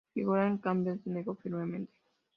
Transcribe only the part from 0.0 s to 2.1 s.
Figueroa, en cambio, se negó firmemente.